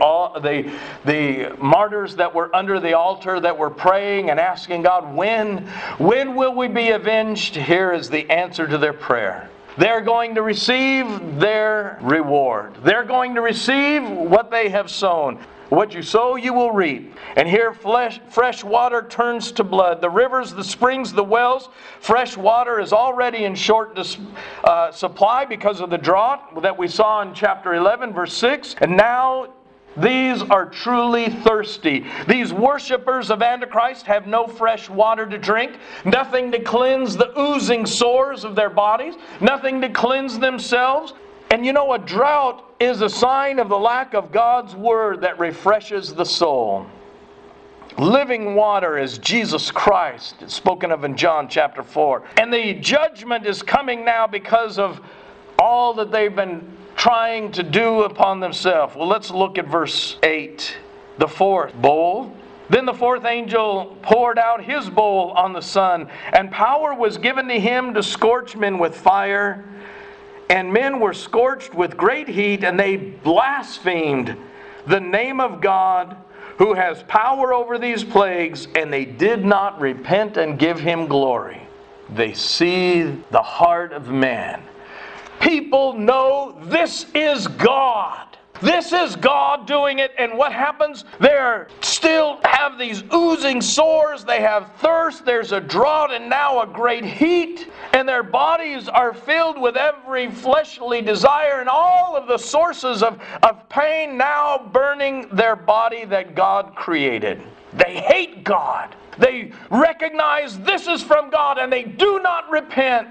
the, 0.42 0.72
the 1.06 1.56
martyrs 1.58 2.18
that 2.18 2.36
were 2.36 2.54
under 2.54 2.82
the 2.82 2.96
altar 2.96 3.40
that 3.40 3.58
were 3.58 3.70
praying 3.70 4.30
and 4.30 4.42
asking 4.42 4.82
God, 4.82 5.16
when, 5.16 5.66
when 5.98 6.36
will 6.36 6.54
we 6.54 6.68
be 6.68 6.90
avenged? 6.90 7.56
Here 7.56 7.94
is 7.94 8.10
the 8.10 8.30
answer 8.30 8.68
to 8.68 8.78
their 8.78 8.92
prayer. 8.92 9.50
They're 9.78 10.02
going 10.02 10.36
to 10.36 10.42
receive 10.42 11.40
their 11.40 11.98
reward. 12.02 12.76
They're 12.84 13.06
going 13.06 13.36
to 13.36 13.42
receive 13.42 14.04
what 14.10 14.52
they 14.52 14.68
have 14.70 14.92
sown. 14.92 15.40
What 15.70 15.94
you 15.94 16.04
sow, 16.04 16.36
you 16.36 16.54
will 16.54 16.72
reap. 16.72 17.16
And 17.36 17.48
here, 17.48 17.74
flesh, 17.74 18.20
fresh 18.30 18.64
water 18.64 19.06
turns 19.10 19.52
to 19.54 19.64
blood. 19.64 20.00
The 20.00 20.10
rivers, 20.10 20.54
the 20.54 20.64
springs, 20.64 21.12
the 21.12 21.24
wells, 21.24 21.70
fresh 22.00 22.38
water 22.38 22.80
is 22.80 22.94
already 22.94 23.46
in 23.46 23.56
short 23.56 23.96
dis, 23.96 24.18
uh, 24.64 24.92
supply 24.92 25.46
because 25.46 25.82
of 25.82 25.90
the 25.90 25.98
drought 25.98 26.62
that 26.62 26.78
we 26.78 26.88
saw 26.88 27.22
in 27.24 27.34
chapter 27.34 27.74
11, 27.74 28.14
verse 28.14 28.34
6. 28.34 28.76
And 28.80 28.96
now 28.96 29.54
these 29.98 30.42
are 30.44 30.66
truly 30.66 31.30
thirsty. 31.30 32.06
These 32.28 32.52
worshippers 32.54 33.32
of 33.32 33.42
Antichrist 33.42 34.06
have 34.06 34.28
no 34.28 34.46
fresh 34.46 34.90
water 34.90 35.26
to 35.26 35.38
drink, 35.38 35.78
nothing 36.04 36.52
to 36.52 36.60
cleanse 36.60 37.16
the 37.16 37.38
oozing 37.40 37.86
sores 37.86 38.44
of 38.44 38.56
their 38.56 38.70
bodies, 38.70 39.16
nothing 39.42 39.82
to 39.82 39.90
cleanse 39.90 40.38
themselves. 40.38 41.14
And 41.50 41.66
you 41.66 41.74
know, 41.74 41.94
a 41.94 42.00
drought 42.00 42.65
is 42.80 43.02
a 43.02 43.10
sign 43.10 43.60
of 43.60 43.70
the 43.70 43.78
lack 43.78 44.14
of 44.14 44.32
God's 44.32 44.76
word 44.76 45.22
that 45.22 45.40
refreshes 45.40 46.14
the 46.14 46.26
soul. 46.26 46.86
Living 47.98 48.56
water 48.56 48.98
is 48.98 49.18
Jesus 49.20 49.72
Christ, 49.72 50.36
it's 50.42 50.54
spoken 50.54 50.92
of 50.92 51.06
in 51.06 51.16
John 51.16 51.48
chapter 51.48 51.82
4. 51.82 52.24
And 52.38 52.54
the 52.54 52.74
judgment 52.74 53.46
is 53.46 53.64
coming 53.64 54.04
now 54.04 54.28
because 54.28 54.78
of 54.78 55.00
all 55.58 55.94
that 55.94 56.12
they've 56.12 56.36
been 56.36 56.70
trying 56.98 57.54
to 57.54 57.64
do 57.64 58.04
upon 58.04 58.42
themselves. 58.42 58.96
Well, 58.96 59.08
let's 59.08 59.32
look 59.32 59.58
at 59.58 59.68
verse 59.68 60.18
8. 60.24 60.78
The 61.18 61.28
fourth 61.28 61.74
bowl. 61.76 62.36
Then 62.70 62.86
the 62.86 62.94
fourth 62.94 63.24
angel 63.24 63.96
poured 64.02 64.38
out 64.38 64.62
his 64.62 64.90
bowl 64.90 65.32
on 65.32 65.54
the 65.54 65.62
sun, 65.62 66.10
and 66.34 66.52
power 66.52 66.94
was 66.94 67.18
given 67.18 67.48
to 67.48 67.60
him 67.60 67.94
to 67.94 68.04
scorch 68.04 68.58
men 68.58 68.80
with 68.80 68.98
fire 68.98 69.64
and 70.50 70.72
men 70.72 71.00
were 71.00 71.14
scorched 71.14 71.74
with 71.74 71.98
great 71.98 72.28
heat, 72.28 72.64
and 72.64 72.80
they 72.80 72.98
blasphemed 72.98 74.38
the 74.88 75.00
name 75.00 75.40
of 75.40 75.62
God 75.62 76.18
who 76.58 76.74
has 76.74 77.04
power 77.04 77.54
over 77.54 77.78
these 77.78 78.04
plagues, 78.04 78.68
and 78.76 78.92
they 78.92 79.06
did 79.06 79.44
not 79.44 79.80
repent 79.80 80.38
and 80.38 80.58
give 80.58 80.80
him 80.80 81.08
glory. 81.08 81.62
They 82.10 82.34
see 82.34 83.04
the 83.32 83.42
heart 83.42 83.92
of 83.92 84.10
man. 84.10 84.64
People 85.40 85.94
know 85.94 86.56
this 86.64 87.08
is 87.14 87.48
God. 87.48 88.35
This 88.62 88.94
is 88.94 89.16
God 89.16 89.68
doing 89.68 90.00
it, 90.00 90.12
and 90.18 90.38
what 90.38 90.54
happens? 90.54 91.04
They 91.20 91.64
still 91.82 92.40
have 92.44 92.78
these 92.78 93.04
oozing 93.14 93.62
sores, 93.62 94.24
they 94.24 94.42
have 94.42 94.72
thirst, 94.78 95.26
there's 95.26 95.52
a 95.52 95.60
drought, 95.60 96.14
and 96.14 96.30
now 96.30 96.62
a 96.62 96.68
great 96.68 97.04
heat, 97.04 97.68
and 97.94 98.08
their 98.08 98.24
bodies 98.24 98.88
are 98.88 99.14
filled 99.14 99.60
with 99.60 99.76
every 99.76 100.32
fleshly 100.32 101.02
desire, 101.02 101.60
and 101.60 101.70
all 101.70 102.16
of 102.16 102.28
the 102.28 102.38
sources 102.38 103.04
of, 103.04 103.22
of 103.44 103.68
pain 103.70 104.18
now 104.18 104.70
burning 104.72 105.28
their 105.34 105.56
body 105.56 106.06
that 106.06 106.34
God 106.36 106.76
created. 106.76 107.42
They 107.74 107.98
hate 107.98 108.44
God. 108.44 108.96
They 109.18 109.52
recognize 109.70 110.60
this 110.60 110.88
is 110.88 111.04
from 111.04 111.30
God, 111.30 111.58
and 111.58 111.72
they 111.72 111.84
do 111.84 112.20
not 112.22 112.50
repent. 112.50 113.10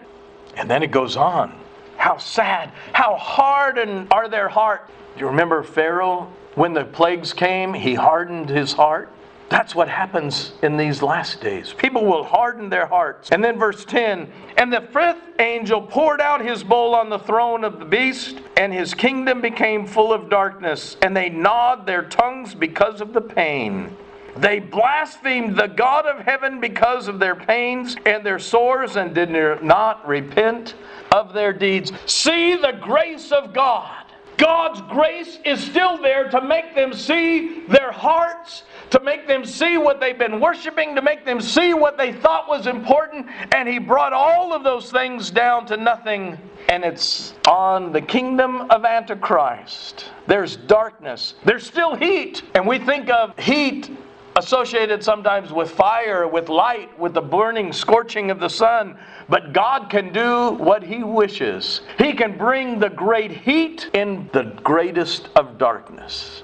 And 0.57 0.71
then 0.71 0.83
it 0.83 0.91
goes 0.91 1.17
on. 1.17 1.64
How 1.97 2.19
sad, 2.19 2.71
how 2.93 3.17
hardened 3.17 4.09
are 4.11 4.29
their 4.29 4.49
heart. 4.49 4.89
Do 5.15 5.21
you 5.21 5.27
remember 5.27 5.63
Pharaoh? 5.63 6.31
When 6.55 6.73
the 6.73 6.85
plagues 6.85 7.33
came, 7.33 7.75
he 7.75 7.95
hardened 7.95 8.49
his 8.49 8.73
heart. 8.73 9.11
That's 9.49 9.75
what 9.75 9.89
happens 9.89 10.53
in 10.63 10.77
these 10.77 11.03
last 11.03 11.41
days. 11.41 11.73
People 11.73 12.07
will 12.07 12.25
harden 12.25 12.71
their 12.71 12.87
hearts. 12.87 13.31
And 13.31 13.45
then 13.45 13.59
verse 13.59 13.85
10 13.85 14.31
And 14.57 14.73
the 14.73 14.81
fifth 14.81 15.23
angel 15.39 15.83
poured 15.83 16.21
out 16.21 16.45
his 16.45 16.65
bowl 16.65 16.95
on 16.95 17.11
the 17.11 17.19
throne 17.19 17.63
of 17.63 17.79
the 17.79 17.85
beast, 17.85 18.39
and 18.57 18.73
his 18.73 18.95
kingdom 18.95 19.41
became 19.41 19.87
full 19.87 20.13
of 20.13 20.31
darkness, 20.31 20.97
and 21.03 21.17
they 21.17 21.29
gnawed 21.29 21.87
their 21.87 22.03
tongues 22.03 22.55
because 22.55 23.01
of 23.01 23.13
the 23.13 23.21
pain. 23.21 23.97
They 24.37 24.59
blasphemed 24.59 25.57
the 25.57 25.69
God 25.69 26.07
of 26.07 26.25
heaven 26.25 26.61
because 26.61 27.09
of 27.09 27.19
their 27.19 27.37
pains 27.37 27.97
and 28.05 28.25
their 28.25 28.39
sores 28.39 28.97
and 28.97 29.15
did 29.15 29.31
not 29.63 30.07
repent 30.07 30.75
of 31.13 31.33
their 31.33 31.53
deeds. 31.53 31.93
See 32.07 32.57
the 32.57 32.79
grace 32.81 33.31
of 33.31 33.55
God. 33.55 34.05
God's 34.37 34.81
grace 34.93 35.39
is 35.45 35.61
still 35.61 36.01
there 36.03 36.29
to 36.31 36.41
make 36.41 36.75
them 36.75 36.93
see 36.93 37.61
their 37.69 37.93
hearts, 37.93 38.65
to 38.91 39.01
make 39.01 39.29
them 39.29 39.45
see 39.45 39.79
what 39.79 40.01
they've 40.01 40.19
been 40.19 40.41
worshiping, 40.41 40.97
to 40.97 41.03
make 41.03 41.25
them 41.25 41.41
see 41.41 41.73
what 41.73 41.97
they 41.97 42.13
thought 42.13 42.49
was 42.49 42.67
important. 42.67 43.27
And 43.53 43.69
He 43.69 43.79
brought 43.79 44.13
all 44.13 44.53
of 44.53 44.65
those 44.65 44.91
things 44.91 45.31
down 45.31 45.67
to 45.67 45.77
nothing. 45.77 46.37
And 46.69 46.85
it's 46.85 47.35
on 47.49 47.93
the 47.93 48.01
kingdom 48.01 48.71
of 48.71 48.85
Antichrist. 48.85 50.07
There's 50.27 50.57
darkness, 50.57 51.35
there's 51.45 51.65
still 51.65 51.95
heat. 51.95 52.43
And 52.55 52.67
we 52.67 52.79
think 52.79 53.11
of 53.11 53.39
heat 53.39 53.91
associated 54.37 55.03
sometimes 55.03 55.53
with 55.53 55.71
fire, 55.71 56.27
with 56.27 56.49
light, 56.49 56.99
with 56.99 57.15
the 57.15 57.21
burning, 57.21 57.73
scorching 57.73 58.31
of 58.31 58.41
the 58.41 58.49
sun. 58.49 58.99
But 59.29 59.53
God 59.53 59.89
can 59.89 60.13
do 60.13 60.51
what 60.53 60.83
He 60.83 61.03
wishes. 61.03 61.83
He 61.99 62.13
can 62.13 62.37
bring 62.37 62.79
the 62.79 62.91
great 62.91 63.31
heat 63.31 63.91
in 63.95 64.29
the 64.33 64.45
greatest 64.63 65.29
of 65.37 65.57
darkness. 65.59 66.43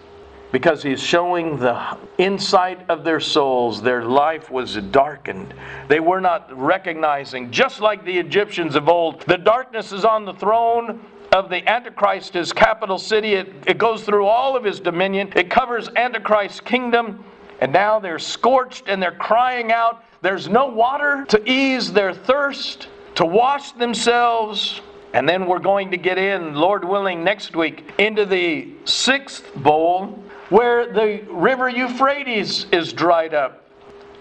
Because 0.52 0.82
He's 0.82 1.02
showing 1.02 1.58
the 1.58 1.98
insight 2.18 2.88
of 2.88 3.04
their 3.04 3.20
souls. 3.20 3.82
Their 3.82 4.04
life 4.04 4.50
was 4.50 4.76
darkened. 4.76 5.54
They 5.88 6.00
were 6.00 6.20
not 6.20 6.56
recognizing, 6.56 7.50
just 7.50 7.80
like 7.80 8.04
the 8.04 8.18
Egyptians 8.18 8.76
of 8.76 8.88
old, 8.88 9.22
the 9.22 9.38
darkness 9.38 9.92
is 9.92 10.04
on 10.04 10.24
the 10.24 10.34
throne 10.34 11.00
of 11.32 11.48
the 11.48 11.68
Antichrist, 11.68 12.34
his 12.34 12.52
capital 12.52 12.98
city. 12.98 13.34
It, 13.34 13.52
it 13.66 13.78
goes 13.78 14.02
through 14.02 14.26
all 14.26 14.56
of 14.56 14.64
his 14.64 14.80
dominion, 14.80 15.32
it 15.36 15.50
covers 15.50 15.88
Antichrist's 15.96 16.60
kingdom. 16.60 17.24
And 17.60 17.72
now 17.72 17.98
they're 18.00 18.18
scorched 18.18 18.88
and 18.88 19.02
they're 19.02 19.12
crying 19.12 19.70
out. 19.70 20.04
There's 20.22 20.48
no 20.48 20.66
water 20.66 21.24
to 21.28 21.50
ease 21.50 21.92
their 21.92 22.12
thirst, 22.12 22.88
to 23.16 23.24
wash 23.24 23.72
themselves. 23.72 24.80
And 25.12 25.28
then 25.28 25.46
we're 25.46 25.58
going 25.58 25.90
to 25.90 25.96
get 25.96 26.18
in, 26.18 26.54
Lord 26.54 26.84
willing, 26.84 27.22
next 27.22 27.54
week 27.54 27.84
into 27.98 28.24
the 28.24 28.68
sixth 28.84 29.54
bowl 29.56 30.22
where 30.48 30.92
the 30.92 31.24
river 31.30 31.68
Euphrates 31.68 32.66
is 32.72 32.92
dried 32.92 33.34
up. 33.34 33.68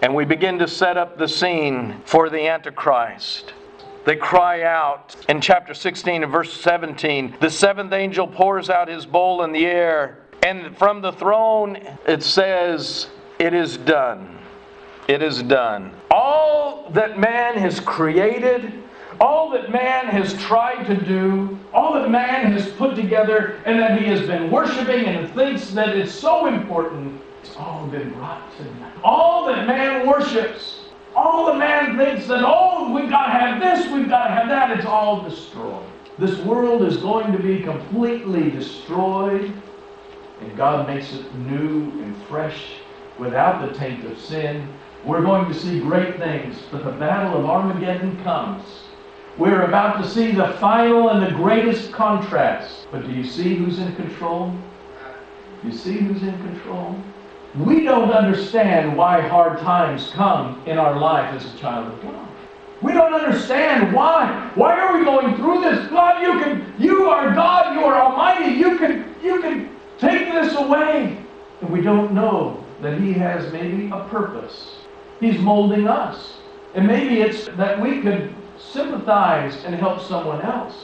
And 0.01 0.15
we 0.15 0.25
begin 0.25 0.59
to 0.59 0.67
set 0.67 0.97
up 0.97 1.17
the 1.17 1.27
scene 1.27 2.01
for 2.05 2.29
the 2.29 2.47
Antichrist. 2.47 3.53
They 4.05 4.15
cry 4.15 4.63
out 4.63 5.15
in 5.27 5.41
chapter 5.41 5.73
16 5.73 6.23
and 6.23 6.31
verse 6.31 6.53
17 6.53 7.35
The 7.41 7.49
seventh 7.49 7.93
angel 7.93 8.27
pours 8.27 8.69
out 8.69 8.87
his 8.87 9.05
bowl 9.05 9.43
in 9.43 9.51
the 9.51 9.65
air, 9.65 10.19
and 10.41 10.75
from 10.77 11.01
the 11.01 11.11
throne 11.11 11.77
it 12.07 12.23
says, 12.23 13.09
it 13.39 13.53
is 13.53 13.77
done. 13.77 14.37
It 15.07 15.23
is 15.23 15.41
done. 15.41 15.91
All 16.11 16.89
that 16.91 17.17
man 17.17 17.55
has 17.55 17.79
created, 17.79 18.73
all 19.19 19.49
that 19.51 19.71
man 19.71 20.05
has 20.07 20.33
tried 20.41 20.83
to 20.85 20.95
do, 20.95 21.57
all 21.73 21.93
that 21.93 22.11
man 22.11 22.51
has 22.51 22.69
put 22.73 22.95
together, 22.95 23.59
and 23.65 23.79
that 23.79 23.99
he 23.99 24.05
has 24.07 24.21
been 24.27 24.51
worshiping 24.51 25.05
and 25.05 25.33
thinks 25.33 25.71
that 25.71 25.89
it's 25.89 26.13
so 26.13 26.45
important, 26.45 27.19
it's 27.41 27.55
all 27.55 27.87
been 27.87 28.11
brought 28.13 28.55
to 28.57 28.63
naught. 28.79 28.93
All 29.03 29.45
that 29.47 29.65
man 29.65 30.07
worships, 30.07 30.81
all 31.15 31.47
that 31.47 31.57
man 31.57 31.97
thinks 31.97 32.27
that, 32.27 32.43
oh, 32.45 32.93
we've 32.93 33.09
got 33.09 33.27
to 33.27 33.31
have 33.31 33.59
this, 33.61 33.91
we've 33.91 34.09
got 34.09 34.27
to 34.27 34.33
have 34.33 34.49
that, 34.49 34.77
it's 34.77 34.85
all 34.85 35.21
destroyed. 35.27 35.85
This 36.17 36.37
world 36.39 36.83
is 36.83 36.97
going 36.97 37.31
to 37.31 37.39
be 37.39 37.61
completely 37.61 38.51
destroyed, 38.51 39.53
and 40.41 40.57
God 40.57 40.87
makes 40.87 41.13
it 41.13 41.33
new 41.35 41.91
and 42.03 42.15
fresh 42.23 42.75
without 43.19 43.67
the 43.67 43.77
taint 43.77 44.05
of 44.05 44.17
sin. 44.19 44.67
We're 45.05 45.21
going 45.21 45.47
to 45.47 45.53
see 45.53 45.79
great 45.79 46.17
things, 46.17 46.57
but 46.71 46.83
the 46.83 46.91
battle 46.91 47.39
of 47.39 47.45
Armageddon 47.45 48.21
comes. 48.23 48.63
We're 49.37 49.63
about 49.63 50.01
to 50.01 50.09
see 50.09 50.31
the 50.31 50.49
final 50.59 51.09
and 51.09 51.25
the 51.25 51.31
greatest 51.31 51.91
contrast. 51.91 52.87
But 52.91 53.05
do 53.05 53.13
you 53.13 53.23
see 53.23 53.55
who's 53.55 53.79
in 53.79 53.95
control? 53.95 54.53
You 55.63 55.71
see 55.71 55.97
who's 55.97 56.23
in 56.23 56.37
control? 56.39 56.95
We 57.57 57.83
don't 57.83 58.11
understand 58.11 58.95
why 58.95 59.21
hard 59.21 59.59
times 59.59 60.11
come 60.11 60.61
in 60.65 60.77
our 60.77 60.99
life 60.99 61.33
as 61.33 61.53
a 61.53 61.57
child 61.57 61.91
of 61.91 62.01
God. 62.01 62.27
We 62.81 62.93
don't 62.93 63.13
understand 63.13 63.93
why. 63.93 64.51
Why 64.55 64.79
are 64.79 64.97
we 64.97 65.03
going 65.03 65.35
through 65.35 65.61
this? 65.61 65.87
God, 65.89 66.21
you 66.21 66.39
can 66.41 66.73
you 66.77 67.09
are 67.09 67.33
God, 67.33 67.75
you 67.75 67.83
are 67.83 67.99
almighty. 67.99 68.53
You 68.53 68.77
can 68.77 69.15
you 69.21 69.41
can 69.41 69.69
take 69.97 70.31
this 70.31 70.55
away. 70.55 71.17
And 71.61 71.69
we 71.69 71.81
don't 71.81 72.13
know 72.13 72.63
that 72.81 72.99
He 72.99 73.13
has 73.13 73.51
maybe 73.51 73.89
a 73.91 74.07
purpose. 74.09 74.75
He's 75.19 75.39
molding 75.39 75.87
us. 75.87 76.33
And 76.75 76.85
maybe 76.85 77.21
it's 77.21 77.47
that 77.57 77.81
we 77.81 78.01
could 78.01 78.33
sympathize 78.57 79.63
and 79.65 79.75
help 79.75 80.01
someone 80.01 80.41
else. 80.41 80.75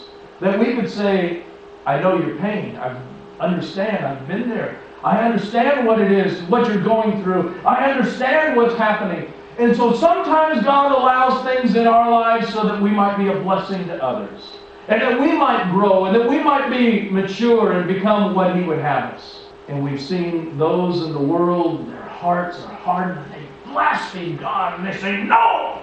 That 0.41 0.59
we 0.59 0.75
could 0.75 0.89
say, 0.89 1.43
I 1.85 1.99
know 1.99 2.19
your 2.19 2.37
pain. 2.37 2.75
I 2.77 2.99
understand. 3.39 4.05
I've 4.05 4.27
been 4.27 4.49
there. 4.49 4.79
I 5.03 5.23
understand 5.23 5.85
what 5.85 6.01
it 6.01 6.11
is, 6.11 6.41
what 6.49 6.67
you're 6.67 6.83
going 6.83 7.21
through. 7.21 7.61
I 7.63 7.91
understand 7.91 8.55
what's 8.55 8.75
happening. 8.75 9.31
And 9.59 9.75
so 9.75 9.93
sometimes 9.93 10.63
God 10.63 10.91
allows 10.91 11.43
things 11.45 11.75
in 11.75 11.87
our 11.87 12.09
lives 12.09 12.51
so 12.51 12.67
that 12.67 12.81
we 12.81 12.89
might 12.89 13.17
be 13.17 13.27
a 13.27 13.39
blessing 13.39 13.85
to 13.87 14.03
others. 14.03 14.41
And 14.87 15.01
that 15.01 15.19
we 15.19 15.31
might 15.31 15.71
grow 15.71 16.05
and 16.05 16.15
that 16.15 16.27
we 16.29 16.43
might 16.43 16.69
be 16.69 17.09
mature 17.09 17.73
and 17.73 17.87
become 17.87 18.35
what 18.35 18.55
He 18.55 18.63
would 18.63 18.79
have 18.79 19.13
us. 19.13 19.44
And 19.67 19.83
we've 19.83 20.01
seen 20.01 20.57
those 20.57 21.01
in 21.01 21.13
the 21.13 21.19
world, 21.19 21.89
their 21.89 22.01
hearts 22.01 22.59
are 22.61 22.73
hardened. 22.73 23.31
They 23.31 23.45
blaspheme 23.71 24.37
God 24.37 24.79
and 24.79 24.87
they 24.87 24.97
say, 24.97 25.23
No! 25.23 25.81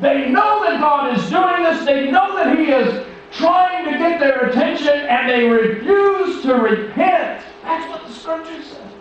They 0.00 0.30
know 0.30 0.62
that 0.64 0.80
God 0.80 1.16
is 1.16 1.28
doing 1.28 1.62
this. 1.62 1.84
They 1.84 2.10
know 2.10 2.36
that 2.36 2.56
He 2.58 2.66
is 2.66 3.06
trying 3.32 3.84
to 3.86 3.98
get 3.98 4.20
their 4.20 4.48
attention 4.48 4.88
and 4.88 5.28
they 5.28 5.48
refuse 5.48 6.42
to 6.42 6.54
repent. 6.54 7.42
That's 7.62 7.88
what 7.88 8.06
the 8.06 8.12
scripture 8.12 8.62
says. 8.62 8.92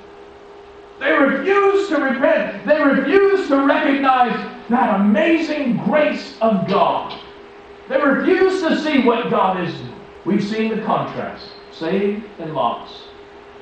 They 1.00 1.12
refuse 1.12 1.90
to 1.90 1.98
repent. 1.98 2.66
They 2.66 2.82
refuse 2.82 3.48
to 3.50 3.66
recognize 3.66 4.34
that 4.70 5.00
amazing 5.00 5.78
grace 5.78 6.36
of 6.42 6.68
God. 6.68 7.22
They 7.90 8.02
refuse 8.02 8.62
to 8.64 8.82
see 8.82 9.04
what 9.04 9.30
God 9.30 9.64
is 9.64 9.74
doing. 9.74 9.96
We've 10.24 10.44
seen 10.44 10.76
the 10.76 10.82
contrast 10.84 11.46
saved 11.72 12.26
and 12.40 12.54
lost. 12.56 13.05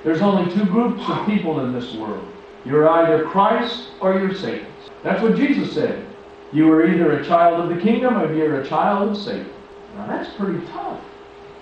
There's 0.04 0.22
only 0.22 0.54
two 0.54 0.66
groups 0.66 1.02
of 1.08 1.26
people 1.26 1.62
in 1.62 1.72
this 1.72 1.94
world. 1.96 2.28
You're 2.66 2.90
either 2.90 3.24
Christ 3.26 3.90
or 4.02 4.20
you're 4.20 4.36
Satan. 4.36 4.68
That's 5.02 5.22
what 5.22 5.36
Jesus 5.36 5.74
said. 5.74 6.06
You 6.52 6.72
are 6.72 6.86
either 6.86 7.20
a 7.20 7.26
child 7.26 7.62
of 7.62 7.76
the 7.76 7.82
kingdom 7.82 8.18
or 8.18 8.34
you're 8.34 8.62
a 8.62 8.68
child 8.68 9.12
of 9.12 9.18
Satan. 9.18 9.50
Now 9.96 10.08
that's 10.08 10.34
pretty 10.36 10.66
tough. 10.68 11.00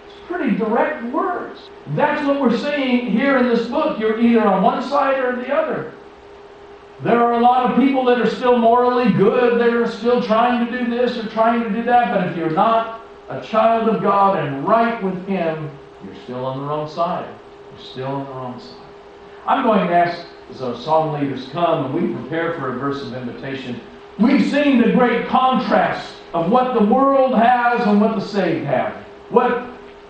It's 0.07 0.15
pretty 0.27 0.55
direct 0.57 1.03
words. 1.13 1.69
That's 1.89 2.25
what 2.25 2.41
we're 2.41 2.57
seeing 2.57 3.11
here 3.11 3.37
in 3.37 3.47
this 3.47 3.67
book. 3.67 3.99
You're 3.99 4.19
either 4.19 4.47
on 4.47 4.63
one 4.63 4.81
side 4.81 5.19
or 5.19 5.35
the 5.35 5.53
other. 5.53 5.93
There 7.03 7.21
are 7.21 7.33
a 7.33 7.39
lot 7.39 7.71
of 7.71 7.79
people 7.79 8.05
that 8.05 8.19
are 8.19 8.29
still 8.29 8.57
morally 8.57 9.11
good, 9.13 9.59
that 9.59 9.69
are 9.69 9.87
still 9.87 10.21
trying 10.21 10.65
to 10.65 10.79
do 10.79 10.89
this 10.89 11.17
or 11.17 11.27
trying 11.29 11.63
to 11.63 11.69
do 11.69 11.83
that, 11.83 12.13
but 12.13 12.27
if 12.27 12.37
you're 12.37 12.51
not 12.51 13.01
a 13.29 13.41
child 13.41 13.89
of 13.89 14.01
God 14.03 14.37
and 14.37 14.67
right 14.67 15.01
with 15.01 15.27
Him, 15.27 15.71
you're 16.05 16.15
still 16.23 16.45
on 16.45 16.59
the 16.59 16.65
wrong 16.65 16.87
side 16.87 17.33
still 17.81 18.07
on 18.07 18.25
the 18.25 18.31
wrong 18.31 18.59
side. 18.59 18.77
I'm 19.45 19.63
going 19.63 19.87
to 19.87 19.93
ask 19.93 20.25
as 20.49 20.61
our 20.61 20.77
song 20.77 21.19
leaders 21.19 21.47
come 21.49 21.85
and 21.85 21.93
we 21.93 22.13
prepare 22.13 22.53
for 22.55 22.75
a 22.75 22.79
verse 22.79 23.01
of 23.01 23.13
invitation. 23.13 23.79
We've 24.19 24.49
seen 24.49 24.79
the 24.81 24.91
great 24.91 25.27
contrast 25.27 26.13
of 26.33 26.51
what 26.51 26.73
the 26.73 26.83
world 26.83 27.35
has 27.35 27.85
and 27.87 27.99
what 27.99 28.15
the 28.15 28.25
saved 28.25 28.65
have. 28.65 28.93
What 29.29 29.67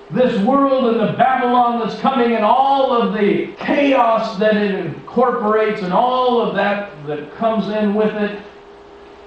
this 0.09 0.43
world 0.45 0.93
and 0.93 0.99
the 0.99 1.13
Babylon 1.13 1.79
that's 1.79 1.99
coming 2.01 2.33
and 2.33 2.43
all 2.43 2.91
of 2.91 3.13
the 3.13 3.53
chaos 3.57 4.37
that 4.39 4.57
it 4.57 4.73
incorporates 4.73 5.81
and 5.81 5.93
all 5.93 6.41
of 6.41 6.53
that 6.55 6.91
that 7.07 7.33
comes 7.35 7.69
in 7.69 7.93
with 7.93 8.13
it 8.15 8.41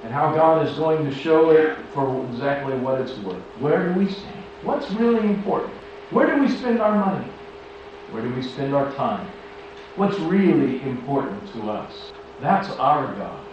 and 0.03 0.13
how 0.13 0.35
God 0.35 0.67
is 0.67 0.77
going 0.77 1.05
to 1.07 1.15
show 1.15 1.51
it 1.51 1.79
for 1.95 2.27
exactly 2.27 2.77
what 2.77 3.01
it's 3.01 3.17
worth. 3.21 3.41
Where 3.59 3.89
do 3.93 3.99
we 3.99 4.11
stand? 4.11 4.45
What's 4.63 4.91
really 4.93 5.27
important? 5.27 5.73
Where 6.11 6.35
do 6.35 6.43
we 6.43 6.49
spend 6.49 6.81
our 6.81 6.95
money? 6.95 7.27
Where 8.11 8.23
do 8.23 8.33
we 8.35 8.43
spend 8.43 8.75
our 8.75 8.93
time? 8.95 9.27
What's 9.97 10.19
really 10.19 10.83
important 10.83 11.53
to 11.53 11.71
us? 11.71 12.13
That's 12.41 12.69
our 12.71 13.15
God. 13.15 13.45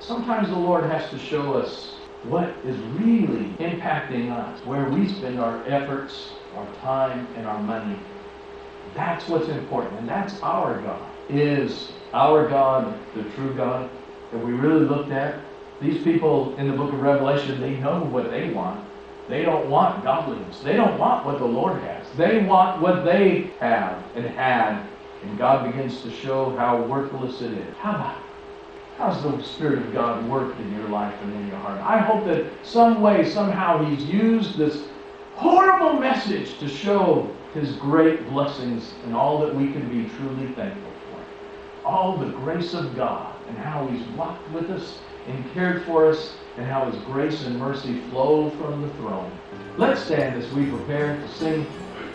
Sometimes 0.00 0.48
the 0.48 0.58
Lord 0.58 0.84
has 0.84 1.10
to 1.10 1.18
show 1.18 1.54
us 1.54 1.94
what 2.24 2.48
is 2.64 2.76
really 3.00 3.48
impacting 3.60 4.32
us, 4.32 4.64
where 4.64 4.88
we 4.88 5.08
spend 5.08 5.38
our 5.38 5.64
efforts, 5.66 6.30
our 6.56 6.66
time, 6.76 7.26
and 7.36 7.46
our 7.46 7.62
money. 7.62 7.98
That's 8.94 9.28
what's 9.28 9.48
important, 9.48 9.98
and 10.00 10.08
that's 10.08 10.40
our 10.42 10.80
God, 10.80 11.10
is 11.28 11.92
our 12.12 12.48
God, 12.48 12.98
the 13.14 13.22
true 13.30 13.54
God, 13.54 13.88
that 14.32 14.44
we 14.44 14.52
really 14.52 14.84
looked 14.84 15.12
at, 15.12 15.38
these 15.80 16.02
people 16.02 16.56
in 16.56 16.68
the 16.68 16.76
book 16.76 16.92
of 16.92 17.00
Revelation, 17.00 17.60
they 17.60 17.76
know 17.76 18.00
what 18.00 18.30
they 18.30 18.50
want. 18.50 18.84
They 19.28 19.42
don't 19.42 19.68
want 19.68 20.02
godliness. 20.04 20.60
They 20.60 20.74
don't 20.74 20.98
want 20.98 21.26
what 21.26 21.38
the 21.38 21.44
Lord 21.44 21.82
has. 21.82 22.06
They 22.16 22.44
want 22.44 22.80
what 22.80 23.04
they 23.04 23.50
have 23.60 24.02
and 24.14 24.24
had. 24.24 24.86
And 25.22 25.36
God 25.36 25.70
begins 25.70 26.00
to 26.02 26.10
show 26.10 26.56
how 26.56 26.82
worthless 26.82 27.42
it 27.42 27.52
is. 27.52 27.76
How 27.76 27.90
about 27.90 28.18
How's 28.98 29.22
the 29.22 29.40
Spirit 29.44 29.78
of 29.78 29.92
God 29.92 30.28
worked 30.28 30.58
in 30.60 30.74
your 30.74 30.88
life 30.88 31.14
and 31.22 31.32
in 31.32 31.46
your 31.46 31.58
heart? 31.58 31.80
I 31.82 31.98
hope 31.98 32.24
that 32.24 32.50
some 32.64 33.00
way, 33.00 33.30
somehow, 33.30 33.84
He's 33.84 34.04
used 34.04 34.58
this 34.58 34.88
horrible 35.36 36.00
message 36.00 36.58
to 36.58 36.68
show 36.68 37.30
His 37.54 37.76
great 37.76 38.28
blessings 38.28 38.94
and 39.04 39.14
all 39.14 39.38
that 39.42 39.54
we 39.54 39.70
can 39.70 39.88
be 39.88 40.08
truly 40.16 40.52
thankful 40.54 40.90
for. 41.12 41.86
All 41.86 42.16
the 42.16 42.30
grace 42.30 42.74
of 42.74 42.96
God 42.96 43.36
and 43.46 43.56
how 43.56 43.86
He's 43.86 44.04
walked 44.16 44.50
with 44.50 44.68
us 44.68 44.98
and 45.28 45.52
cared 45.52 45.84
for 45.84 46.06
us 46.06 46.34
and 46.56 46.66
how 46.66 46.90
His 46.90 47.00
grace 47.04 47.44
and 47.44 47.58
mercy 47.58 48.00
flow 48.10 48.50
from 48.50 48.82
the 48.82 48.88
throne. 48.94 49.30
Let's 49.76 50.02
stand 50.02 50.42
as 50.42 50.50
we 50.52 50.66
prepare 50.66 51.16
to 51.16 51.28
sing 51.28 51.66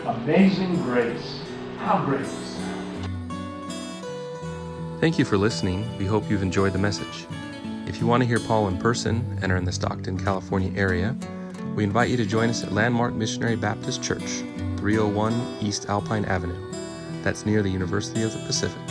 Amazing 0.04 0.82
Grace. 0.82 1.40
How 1.78 2.04
great 2.04 2.26
Thank 5.00 5.18
you 5.18 5.24
for 5.24 5.36
listening. 5.36 5.86
We 5.98 6.06
hope 6.06 6.30
you've 6.30 6.42
enjoyed 6.42 6.72
the 6.72 6.78
message. 6.78 7.26
If 7.86 8.00
you 8.00 8.06
want 8.06 8.22
to 8.22 8.26
hear 8.26 8.40
Paul 8.40 8.68
in 8.68 8.78
person 8.78 9.38
and 9.42 9.52
are 9.52 9.56
in 9.56 9.64
the 9.64 9.72
Stockton, 9.72 10.18
California 10.18 10.72
area, 10.74 11.14
we 11.74 11.84
invite 11.84 12.08
you 12.08 12.16
to 12.16 12.24
join 12.24 12.48
us 12.48 12.64
at 12.64 12.72
Landmark 12.72 13.12
Missionary 13.12 13.56
Baptist 13.56 14.02
Church, 14.02 14.42
301 14.78 15.58
East 15.60 15.90
Alpine 15.90 16.24
Avenue. 16.24 16.58
That's 17.22 17.44
near 17.44 17.62
the 17.62 17.68
University 17.68 18.22
of 18.22 18.32
the 18.32 18.38
Pacific. 18.46 18.83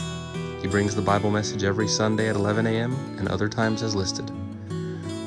He 0.64 0.70
brings 0.70 0.96
the 0.96 1.02
Bible 1.02 1.30
message 1.30 1.66
every 1.66 1.90
Sunday 1.90 2.30
at 2.30 2.38
11 2.38 2.66
a.m. 2.66 2.94
and 3.20 3.28
other 3.28 3.50
times 3.50 3.84
as 3.84 3.96
listed. 3.96 4.32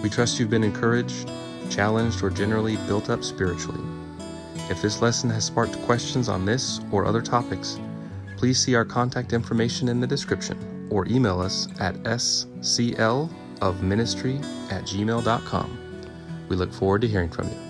We 0.03 0.09
trust 0.09 0.40
you've 0.40 0.49
been 0.49 0.64
encouraged, 0.64 1.31
challenged, 1.68 2.22
or 2.22 2.31
generally 2.31 2.77
built 2.88 3.11
up 3.11 3.22
spiritually. 3.22 3.85
If 4.70 4.81
this 4.81 5.03
lesson 5.03 5.29
has 5.29 5.44
sparked 5.44 5.79
questions 5.83 6.31
on 6.31 6.46
this 6.46 6.81
or 6.90 7.05
other 7.05 7.20
topics, 7.20 7.79
please 8.38 8.59
see 8.59 8.75
our 8.75 8.87
contact 8.87 9.35
information 9.35 9.90
in 9.90 10.01
the 10.01 10.07
description 10.07 10.88
or 10.90 11.07
email 11.07 11.38
us 11.38 11.68
at 11.81 11.96
sclofministry 11.96 13.22
at 14.72 14.85
gmail.com. 14.85 15.79
We 16.49 16.57
look 16.57 16.72
forward 16.72 17.03
to 17.03 17.09
hearing 17.09 17.29
from 17.29 17.49
you. 17.51 17.65